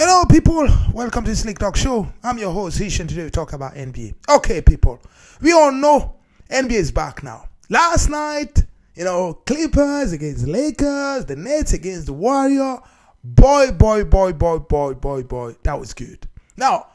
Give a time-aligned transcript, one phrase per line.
[0.00, 0.68] Hello, people.
[0.92, 2.06] Welcome to Slick Talk Show.
[2.22, 3.08] I'm your host, Hishan.
[3.08, 4.14] Today we talk about NBA.
[4.28, 5.00] Okay, people.
[5.40, 6.14] We all know
[6.48, 7.48] NBA is back now.
[7.68, 8.62] Last night,
[8.94, 12.78] you know, Clippers against Lakers, the Nets against the Warrior.
[13.24, 15.56] Boy, boy, boy, boy, boy, boy, boy.
[15.64, 16.28] That was good.
[16.56, 16.86] Now,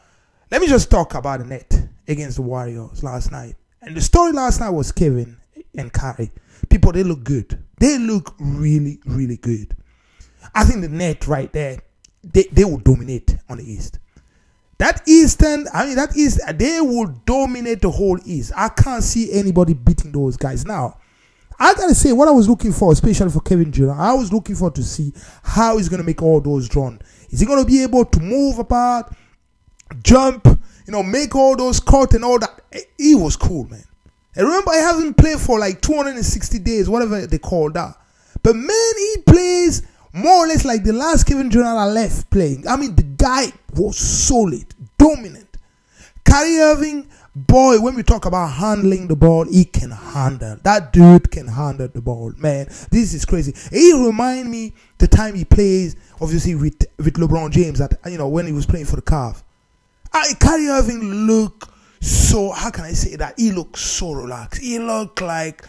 [0.50, 1.78] let me just talk about the net
[2.08, 3.56] against the Warriors last night.
[3.82, 5.36] And the story last night was Kevin
[5.78, 6.32] and Kyrie.
[6.70, 7.62] People, they look good.
[7.80, 9.76] They look really, really good.
[10.56, 11.82] I think the net right there,
[12.24, 14.00] they, they will dominate on the East.
[14.78, 18.52] That Eastern, I mean, that East, they will dominate the whole East.
[18.56, 20.66] I can't see anybody beating those guys.
[20.66, 20.98] Now,
[21.60, 24.56] I gotta say, what I was looking for, especially for Kevin Durant, I was looking
[24.56, 27.00] for to see how he's gonna make all those run.
[27.30, 29.14] Is he gonna be able to move apart,
[30.02, 32.62] jump, you know, make all those cuts and all that?
[32.72, 33.84] Eh, he was cool, man.
[34.36, 37.96] And remember, I haven't played for like 260 days, whatever they call that.
[38.42, 42.68] But man, he plays more or less like the last Kevin I left playing.
[42.68, 45.58] I mean, the guy was solid, dominant.
[46.24, 50.58] Kyrie Irving, boy, when we talk about handling the ball, he can handle.
[50.64, 52.68] That dude can handle the ball, man.
[52.92, 53.54] This is crazy.
[53.72, 58.28] He remind me the time he plays, obviously with with LeBron James at you know
[58.30, 59.44] when he was playing for the Cavs.
[60.14, 63.40] I Kyrie Irving look so how can I say that?
[63.40, 64.62] He looked so relaxed.
[64.62, 65.66] He looked like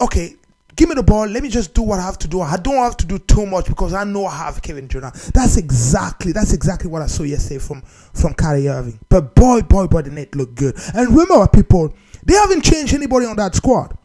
[0.00, 0.36] okay,
[0.76, 1.26] give me the ball.
[1.26, 2.40] Let me just do what I have to do.
[2.40, 5.14] I don't have to do too much because I know I have Kevin Durant.
[5.34, 8.98] That's exactly that's exactly what I saw yesterday from from Kyrie Irving.
[9.08, 10.76] But boy, boy, boy, the net looked good.
[10.94, 11.94] And remember, people,
[12.24, 13.96] they haven't changed anybody on that squad.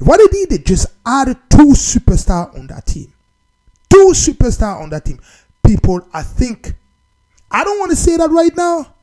[0.00, 3.12] What they did, they just added two superstar on that team.
[3.90, 5.20] Two superstar on that team.
[5.64, 6.74] People, I think
[7.50, 8.93] I don't want to say that right now,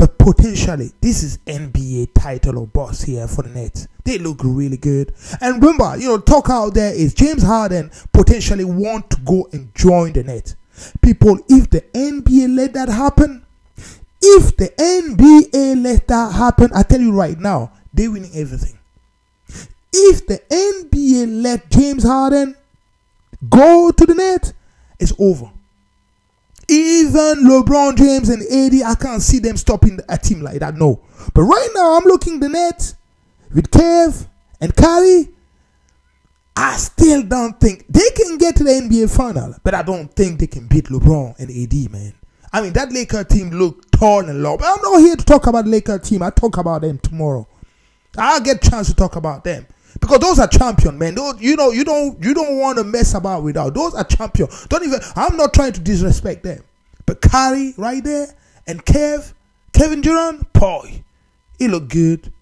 [0.00, 3.86] but potentially this is NBA title or boss here for the Nets.
[4.02, 5.12] They look really good.
[5.42, 9.74] And remember, you know, talk out there is James Harden potentially want to go and
[9.74, 10.56] join the Nets.
[11.02, 13.44] People, if the NBA let that happen,
[14.22, 18.78] if the NBA let that happen, I tell you right now, they winning everything.
[19.92, 22.56] If the NBA let James Harden
[23.50, 24.54] go to the net,
[24.98, 25.50] it's over.
[26.70, 30.76] Even LeBron James and AD, I can't see them stopping a team like that.
[30.76, 31.00] No.
[31.34, 32.94] But right now, I'm looking the net
[33.52, 34.28] with Kev
[34.60, 35.30] and Kyrie.
[36.56, 40.38] I still don't think they can get to the NBA final, but I don't think
[40.38, 42.14] they can beat LeBron and AD, man.
[42.52, 45.48] I mean, that Laker team looked torn and long, but I'm not here to talk
[45.48, 46.22] about Laker team.
[46.22, 47.48] I talk about them tomorrow.
[48.16, 49.66] I'll get chance to talk about them
[50.00, 51.14] because those are champion, man.
[51.14, 53.74] Those, you know, you don't, you don't want to mess about without.
[53.74, 54.48] Those are champion.
[54.68, 55.00] Don't even.
[55.16, 56.62] I'm not trying to disrespect them,
[57.06, 58.28] but Kyrie right there
[58.66, 59.32] and Kev,
[59.72, 61.02] Kevin Durant, boy,
[61.58, 62.32] he look good,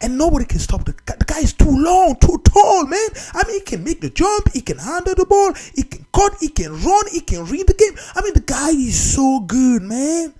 [0.00, 3.08] and nobody can stop the the guy is too long, too tall, man.
[3.34, 6.36] I mean, he can make the jump, he can handle the ball, he can cut,
[6.40, 7.94] he can run, he can read the game.
[8.14, 10.34] I mean, the guy is so good, man.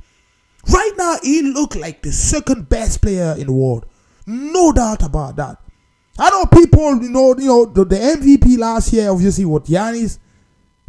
[0.68, 3.86] Right now, he look like the second best player in the world.
[4.26, 5.58] No doubt about that.
[6.18, 10.18] I know people, you know, you know, the, the MVP last year, obviously, was Giannis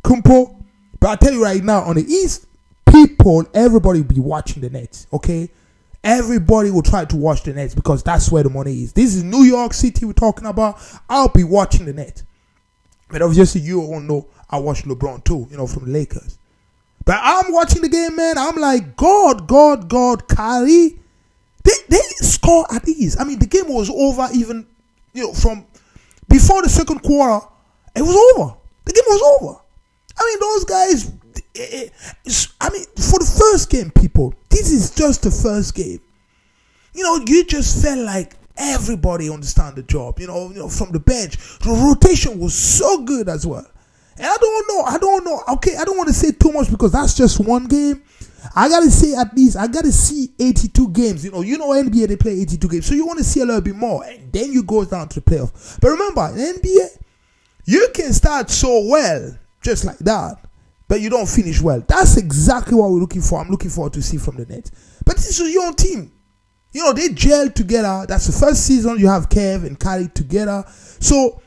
[0.03, 0.55] Kumpo.
[0.99, 2.45] But I tell you right now, on the East,
[2.91, 5.49] people, everybody will be watching the Nets, okay?
[6.03, 8.93] Everybody will try to watch the Nets because that's where the money is.
[8.93, 10.79] This is New York City we're talking about.
[11.09, 12.23] I'll be watching the Nets.
[13.09, 16.37] But obviously, you all know I watch LeBron too, you know, from the Lakers.
[17.05, 18.37] But I'm watching the game, man.
[18.37, 20.99] I'm like, God, God, God, Kyrie.
[21.63, 23.19] They they score at ease.
[23.19, 24.65] I mean, the game was over even,
[25.13, 25.65] you know, from
[26.27, 27.45] before the second quarter.
[27.95, 28.55] It was over.
[28.85, 29.59] The game was over.
[30.17, 31.11] I mean, those guys.
[31.55, 31.89] eh,
[32.25, 35.99] eh, I mean, for the first game, people, this is just the first game.
[36.93, 40.19] You know, you just felt like everybody understand the job.
[40.19, 43.65] You know, you know, from the bench, the rotation was so good as well.
[44.17, 45.41] And I don't know, I don't know.
[45.55, 48.03] Okay, I don't want to say too much because that's just one game.
[48.55, 51.25] I gotta say at least I gotta see 82 games.
[51.25, 53.45] You know, you know NBA they play 82 games, so you want to see a
[53.45, 55.79] little bit more, and then you go down to the playoff.
[55.79, 56.87] But remember, NBA,
[57.65, 60.37] you can start so well just like that,
[60.87, 61.83] but you don't finish well.
[61.87, 63.39] That's exactly what we're looking for.
[63.39, 64.71] I'm looking forward to see from the Nets.
[65.05, 66.11] But this is your team.
[66.73, 68.05] You know, they gel together.
[68.07, 70.63] That's the first season you have Kev and Kyrie together.
[70.99, 71.41] So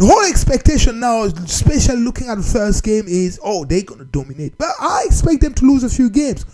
[0.00, 4.56] the whole expectation now, especially looking at the first game, is oh, they're gonna dominate.
[4.56, 6.46] But I expect them to lose a few games.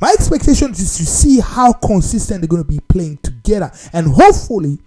[0.00, 3.70] My expectation is to see how consistent they're gonna be playing together.
[3.92, 4.78] And hopefully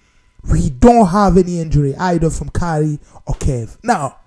[0.52, 3.78] we don't have any injury either from Kyrie or Kev.
[3.84, 4.18] Now,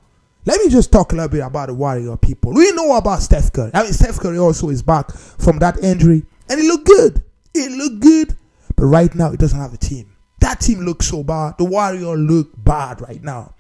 [0.47, 2.53] let me just talk a little bit about the Warrior people.
[2.55, 3.73] We know about Steph Curry.
[3.75, 7.25] I mean, Steph Curry also is back from that injury, and it looked good.
[7.55, 8.37] It looked good,
[8.77, 10.15] but right now it doesn't have a team.
[10.39, 11.59] That team looks so bad.
[11.59, 13.55] The Warrior look bad right now.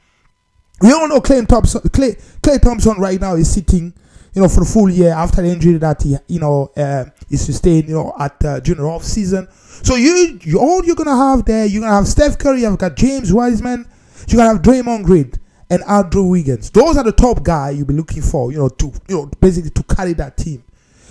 [0.80, 1.82] We all know Klay Thompson.
[1.82, 3.92] Klay, Klay Thompson right now is sitting
[4.34, 7.88] you know, for the full year after the injury that he, you know, uh, sustained,
[7.88, 9.48] you know, at uh, junior off season.
[9.82, 12.96] So you, you, all you're gonna have there, you're gonna have Steph Curry, you've got
[12.96, 13.88] James Wiseman,
[14.28, 15.32] you're gonna have Draymond Green
[15.68, 16.70] and Andrew Wiggins.
[16.70, 19.70] Those are the top guy you'll be looking for, you know, to you know, basically
[19.70, 20.62] to carry that team.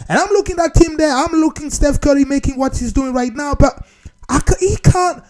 [0.08, 1.12] And I'm looking at that team there.
[1.14, 3.86] I'm looking Steph Curry making what he's doing right now, but
[4.30, 5.24] I, he can't.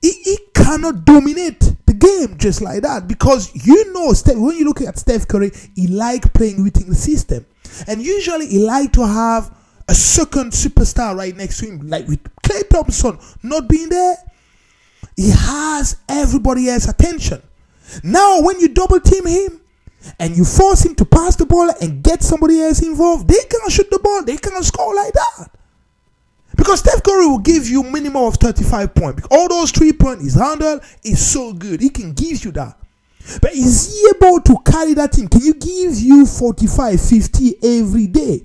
[0.00, 1.73] He, he cannot dominate
[2.04, 6.32] game just like that because you know when you look at Steph Curry, he like
[6.34, 7.46] playing within the system,
[7.86, 9.54] and usually he like to have
[9.88, 14.16] a second superstar right next to him, like with Klay Thompson not being there.
[15.16, 17.42] He has everybody else's attention.
[18.02, 19.60] Now, when you double team him
[20.18, 23.70] and you force him to pass the ball and get somebody else involved, they can't
[23.70, 24.24] shoot the ball.
[24.24, 25.50] They can't score like that.
[26.56, 29.26] Because Steph Curry will give you minimum of 35 points.
[29.30, 31.80] All those three points, his handle is so good.
[31.80, 32.78] He can give you that.
[33.40, 35.28] But is he able to carry that team?
[35.28, 38.42] Can you give you 45, 50 every day?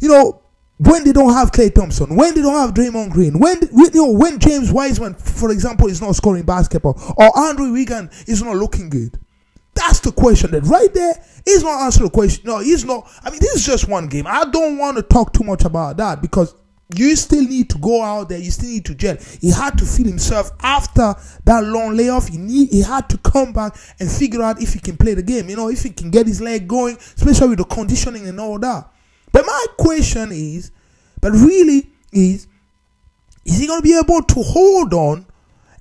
[0.00, 0.42] You know,
[0.78, 4.10] when they don't have Klay Thompson, when they don't have Draymond Green, when you know
[4.10, 8.90] when James Wiseman, for example, is not scoring basketball, or Andrew Wiggins is not looking
[8.90, 9.18] good.
[9.74, 10.50] That's the question.
[10.50, 11.14] That right there
[11.46, 12.42] is not answering the question.
[12.46, 13.08] No, he's not.
[13.22, 14.26] I mean, this is just one game.
[14.26, 16.54] I don't want to talk too much about that because
[16.94, 18.38] you still need to go out there.
[18.38, 19.16] You still need to gel.
[19.40, 22.28] He had to feel himself after that long layoff.
[22.28, 25.22] He need, he had to come back and figure out if he can play the
[25.22, 25.48] game.
[25.48, 28.58] You know, if he can get his leg going, especially with the conditioning and all
[28.60, 28.88] that.
[29.32, 30.70] But my question is,
[31.20, 32.46] but really is,
[33.44, 35.26] is he going to be able to hold on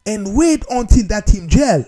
[0.08, 1.86] and wait until that team gel?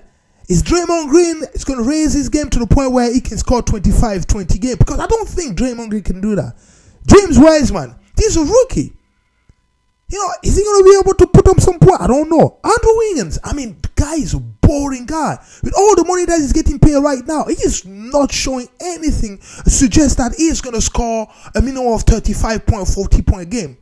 [0.47, 3.37] Is Draymond Green is going to raise his game to the point where he can
[3.37, 4.77] score 25, 20 games?
[4.77, 6.55] Because I don't think Draymond Green can do that.
[7.05, 8.93] James Wiseman, he's a rookie.
[10.09, 11.99] You know, is he going to be able to put up some point?
[11.99, 12.59] I don't know.
[12.63, 15.37] Andrew Wiggins, I mean, the guy is a boring guy.
[15.61, 19.39] With all the money that he's getting paid right now, he is not showing anything
[19.41, 23.77] suggests that he is going to score a minimum of 35 point, 40 point game.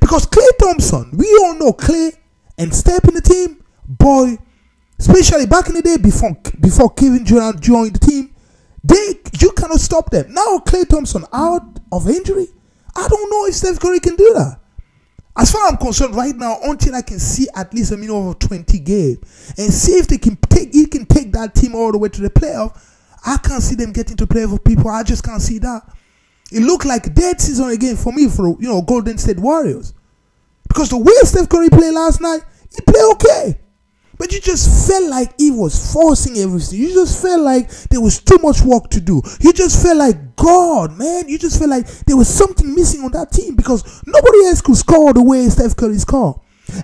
[0.00, 2.12] Because Klay Thompson, we all know Klay
[2.58, 4.36] and Steph in the team, boy,
[4.98, 8.34] especially back in the day before before Kevin Durant joined the team,
[8.84, 10.32] they you cannot stop them.
[10.34, 12.48] Now Klay Thompson out of injury,
[12.94, 14.59] I don't know if Steph Curry can do that.
[15.36, 18.28] As far as I'm concerned, right now, until I can see at least a minimum
[18.28, 21.92] of 20 games and see if they can take, he can take that team all
[21.92, 22.78] the way to the playoff.
[23.24, 24.90] I can't see them getting to playoff people.
[24.90, 25.82] I just can't see that.
[26.52, 29.94] It looked like dead season again for me for you know Golden State Warriors
[30.68, 32.40] because the way Steph Curry played last night,
[32.74, 33.60] he played okay.
[34.20, 36.78] But you just felt like he was forcing everything.
[36.78, 39.22] You just felt like there was too much work to do.
[39.40, 43.12] You just felt like, God, man, you just felt like there was something missing on
[43.12, 46.36] that team because nobody else could score the way Steph Curry scored.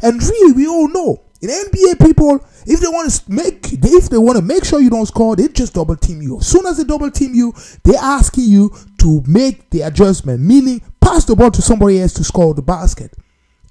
[0.02, 4.16] And really, we all know in NBA people, if they want to make if they
[4.16, 6.38] want to make sure you don't score, they just double team you.
[6.38, 7.52] As soon as they double team you,
[7.84, 12.24] they asking you to make the adjustment, meaning pass the ball to somebody else to
[12.24, 13.12] score the basket.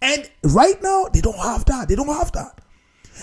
[0.03, 1.87] And right now, they don't have that.
[1.89, 2.61] They don't have that.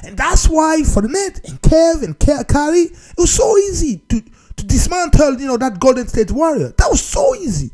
[0.02, 4.20] And that's why for the net and Kev and Kyrie, it was so easy to,
[4.20, 6.68] to dismantle, you know, that Golden State Warrior.
[6.78, 7.70] That was so easy.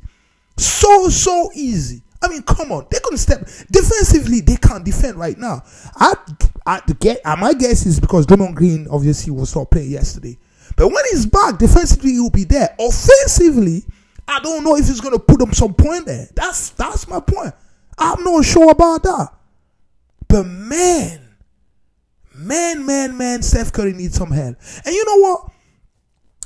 [0.56, 2.02] So, so easy.
[2.20, 2.86] I mean, come on.
[2.90, 4.40] They couldn't step defensively.
[4.40, 5.62] They can't defend right now.
[5.96, 6.14] I,
[6.66, 7.20] I get.
[7.24, 10.36] Uh, my guess is because Draymond Green obviously was not playing yesterday.
[10.76, 12.74] But when he's back, defensively he'll be there.
[12.78, 13.84] Offensively,
[14.26, 16.28] I don't know if he's gonna put up some point there.
[16.34, 17.54] That's that's my point.
[17.96, 19.28] I'm not sure about that.
[20.28, 21.27] But man,
[22.38, 24.56] Man, man, man, Steph Curry needs some help.
[24.84, 25.50] And you know what?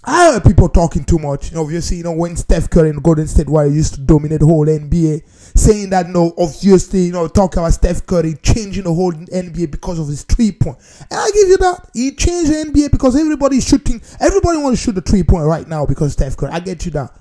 [0.05, 1.55] I heard people talking too much.
[1.55, 4.67] Obviously, you know, when Steph Curry and Golden State Warriors used to dominate the whole
[4.67, 5.23] NBA,
[5.55, 9.71] saying that, you know, obviously, you know, talk about Steph Curry changing the whole NBA
[9.71, 10.79] because of his three point.
[11.11, 11.91] And I give you that.
[11.93, 15.69] He changed the NBA because everybody's shooting, everybody wants to shoot the three point right
[15.69, 16.51] now because Steph Curry.
[16.51, 17.15] I get you that.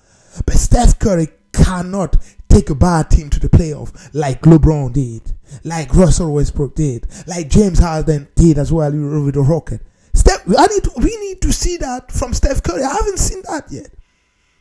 [0.45, 1.27] But Steph Curry
[1.63, 2.17] cannot
[2.49, 5.21] take a bad team to the playoff like LeBron did,
[5.63, 9.81] like Russell Westbrook did, like James Harden did as well with the Rocket.
[10.13, 12.83] Steph, I need to, we need to see that from Steph Curry.
[12.83, 13.89] I haven't seen that yet.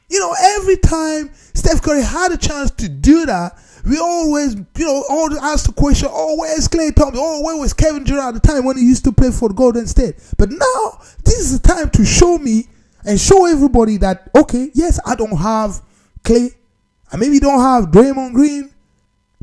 [0.09, 4.85] You know, every time Steph Curry had a chance to do that, we always, you
[4.85, 7.21] know, always ask the question, oh, where's Klay Thompson?
[7.23, 9.87] Oh, where was Kevin Durant at the time when he used to play for Golden
[9.87, 10.17] State?
[10.37, 12.69] But now, this is the time to show me
[13.05, 15.81] and show everybody that, okay, yes, I don't have
[16.23, 16.55] Klay,
[17.13, 18.71] I maybe don't have Draymond Green,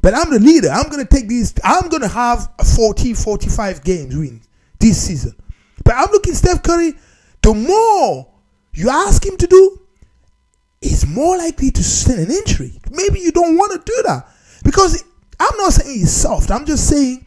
[0.02, 0.70] but I'm the leader.
[0.70, 1.54] I'm going to take these.
[1.64, 4.42] I'm going to have 40, 45 games win
[4.80, 5.36] this season.
[5.84, 6.94] But I'm looking Steph Curry.
[7.42, 8.28] The more
[8.74, 9.82] you ask him to do,
[10.82, 12.80] he's more likely to sustain an injury.
[12.92, 14.28] Maybe you don't want to do that
[14.64, 15.04] because
[15.40, 16.52] I'm not saying he's soft.
[16.52, 17.26] I'm just saying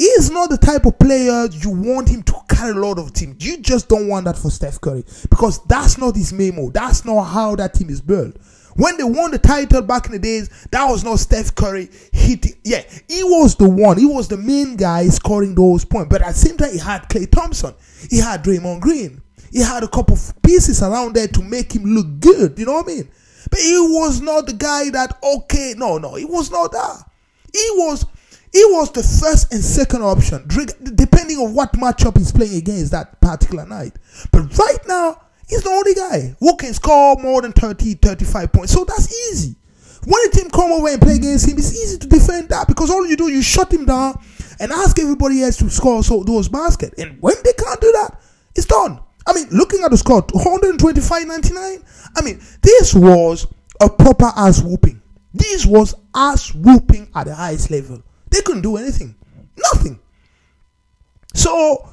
[0.00, 3.36] He's not the type of player you want him to carry a lot of team.
[3.38, 6.70] You just don't want that for Steph Curry because that's not his memo.
[6.70, 8.34] That's not how that team is built.
[8.80, 12.54] When they won the title back in the days, that was not Steph Curry hitting.
[12.64, 13.98] Yeah, he was the one.
[13.98, 16.08] He was the main guy scoring those points.
[16.08, 17.74] But at the same time, he had Klay Thompson.
[18.08, 19.20] He had Draymond Green.
[19.52, 22.58] He had a couple of pieces around there to make him look good.
[22.58, 23.10] You know what I mean?
[23.50, 27.04] But he was not the guy that, okay, no, no, he was not that.
[27.52, 28.06] He was
[28.50, 30.48] he was the first and second option,
[30.94, 33.92] depending on what matchup he's playing against that particular night.
[34.32, 38.72] But right now, he's the only guy who can score more than 30, 35 points.
[38.72, 39.56] So that's easy.
[40.06, 42.90] When a team come over and play against him, it's easy to defend that because
[42.90, 44.18] all you do, you shut him down
[44.58, 47.02] and ask everybody else to score so those baskets.
[47.02, 48.18] And when they can't do that,
[48.54, 49.00] it's done.
[49.26, 51.84] I mean, looking at the score, 125.99.
[52.16, 53.46] I mean, this was
[53.80, 55.02] a proper ass whooping.
[55.34, 58.02] This was ass whooping at the highest level.
[58.30, 59.14] They couldn't do anything.
[59.72, 60.00] Nothing.
[61.34, 61.88] So,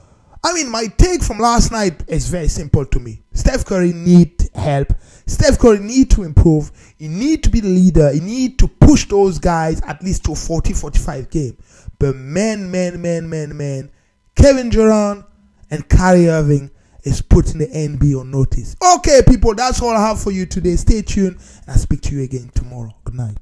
[0.48, 3.22] I mean, my take from last night is very simple to me.
[3.34, 4.94] Steph Curry need help.
[5.26, 6.72] Steph Curry need to improve.
[6.98, 8.14] He need to be the leader.
[8.14, 11.58] He need to push those guys at least to a 40, 45 game.
[12.00, 13.92] But man, man, man, man, man,
[14.36, 15.26] Kevin Durant
[15.70, 16.72] and Kyrie Irving
[17.04, 18.78] is putting the NBA on notice.
[18.96, 20.78] Okay, people, that's all I have for you today.
[20.78, 22.96] Stay tuned and I'll speak to you again tomorrow.
[23.04, 23.38] Good night.